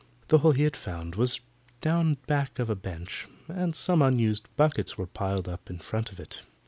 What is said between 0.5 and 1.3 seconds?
he had found